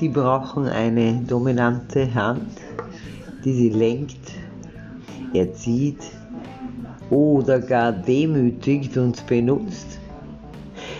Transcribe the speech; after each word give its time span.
Sie 0.00 0.08
brauchen 0.08 0.66
eine 0.66 1.20
dominante 1.28 2.14
Hand, 2.14 2.52
die 3.44 3.52
Sie 3.52 3.68
lenkt, 3.68 4.32
erzieht 5.34 6.00
oder 7.10 7.58
gar 7.60 7.92
demütigt 7.92 8.96
und 8.96 9.26
benutzt. 9.26 9.98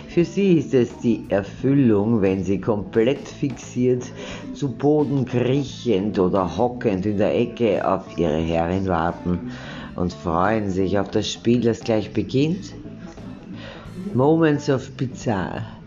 Für 0.09 0.27
sie 0.27 0.59
ist 0.59 0.75
es 0.75 0.99
die 0.99 1.25
Erfüllung, 1.31 2.21
wenn 2.21 2.45
sie 2.45 2.61
komplett 2.61 3.27
fixiert, 3.27 4.05
zu 4.53 4.71
Boden 4.71 5.25
kriechend 5.25 6.19
oder 6.19 6.59
hockend 6.59 7.07
in 7.07 7.17
der 7.17 7.35
Ecke 7.35 7.89
auf 7.89 8.19
ihre 8.19 8.41
Herrin 8.41 8.87
warten 8.87 9.51
und 9.97 10.13
freuen 10.13 10.69
sich 10.69 10.99
auf 10.99 11.11
das 11.11 11.27
Spiel, 11.27 11.63
das 11.63 11.81
gleich 11.81 12.13
beginnt. 12.13 12.75
Moments 14.13 14.69
of 14.69 14.91
Bizarre. 14.91 15.80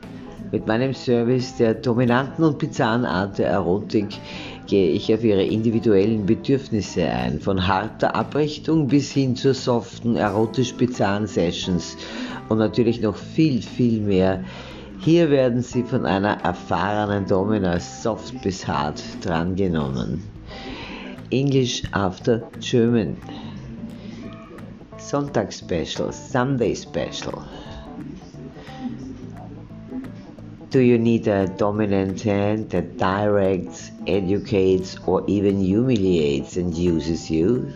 Mit 0.53 0.67
meinem 0.67 0.93
Service 0.93 1.55
der 1.55 1.73
dominanten 1.73 2.45
und 2.45 2.59
bizarren 2.59 3.05
Art 3.05 3.39
der 3.39 3.47
Erotik 3.47 4.19
gehe 4.67 4.91
ich 4.91 5.11
auf 5.11 5.23
ihre 5.23 5.43
individuellen 5.43 6.27
Bedürfnisse 6.27 7.07
ein, 7.07 7.39
von 7.39 7.67
harter 7.67 8.15
Abrichtung 8.15 8.87
bis 8.87 9.11
hin 9.11 9.35
zu 9.35 9.55
soften, 9.55 10.15
erotisch 10.15 10.75
bizarren 10.75 11.25
Sessions 11.25 11.97
und 12.49 12.59
natürlich 12.59 13.01
noch 13.01 13.15
viel, 13.15 13.63
viel 13.63 13.99
mehr. 14.01 14.43
Hier 14.99 15.31
werden 15.31 15.63
sie 15.63 15.81
von 15.81 16.05
einer 16.05 16.43
erfahrenen 16.43 17.25
Domina 17.25 17.79
soft 17.79 18.39
bis 18.43 18.67
hart 18.67 19.01
drangenommen. 19.23 20.21
English 21.31 21.81
after 21.93 22.43
German. 22.59 23.17
Sonntagsspecial, 24.99 26.13
Sunday 26.13 26.75
Special. 26.75 27.41
Do 30.73 30.79
you 30.79 30.97
need 30.97 31.27
a 31.27 31.45
dominant 31.45 32.21
hand 32.21 32.71
that 32.71 32.97
directs, 32.97 33.91
educates, 34.07 34.97
or 35.05 35.23
even 35.27 35.61
humiliates 35.61 36.57
and 36.57 36.75
uses 36.75 37.29
you? 37.29 37.71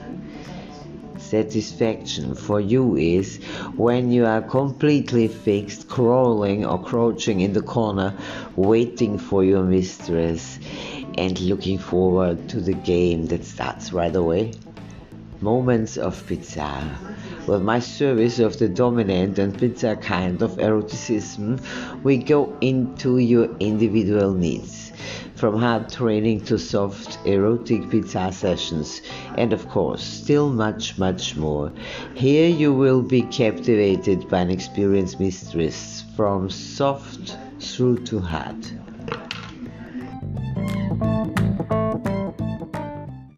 Satisfaction 1.20 2.34
for 2.34 2.60
you 2.60 2.96
is 2.96 3.38
when 3.76 4.12
you 4.12 4.26
are 4.26 4.42
completely 4.42 5.28
fixed, 5.28 5.88
crawling 5.88 6.66
or 6.66 6.82
crouching 6.82 7.42
in 7.42 7.54
the 7.54 7.62
corner, 7.62 8.16
waiting 8.56 9.20
for 9.20 9.44
your 9.44 9.62
mistress 9.62 10.58
and 11.20 11.40
looking 11.42 11.78
forward 11.78 12.50
to 12.50 12.60
the 12.60 12.74
game 12.74 13.28
that 13.28 13.46
starts 13.46 13.94
right 13.94 14.16
away. 14.16 14.54
Moments 15.40 15.98
of 15.98 16.26
pizza. 16.26 16.98
With 17.48 17.62
my 17.62 17.80
service 17.80 18.40
of 18.40 18.60
the 18.60 18.68
dominant 18.68 19.40
and 19.40 19.58
pizza 19.58 19.96
kind 19.96 20.42
of 20.42 20.60
eroticism, 20.60 21.62
we 22.04 22.18
go 22.18 22.54
into 22.60 23.20
your 23.20 23.48
individual 23.62 24.34
needs, 24.34 24.92
from 25.36 25.58
hard 25.58 25.90
training 25.90 26.42
to 26.42 26.60
soft 26.60 27.18
erotic 27.26 27.90
pizza 27.90 28.34
sessions, 28.34 29.02
and 29.38 29.54
of 29.54 29.70
course, 29.70 30.04
still 30.04 30.50
much, 30.50 30.98
much 30.98 31.38
more. 31.38 31.72
Here 32.16 32.50
you 32.50 32.74
will 32.74 33.02
be 33.02 33.22
captivated 33.22 34.28
by 34.28 34.42
an 34.42 34.52
experienced 34.52 35.18
mistress, 35.18 36.04
from 36.18 36.50
soft 36.50 37.38
through 37.62 38.04
to 38.08 38.20
hard. 38.20 38.87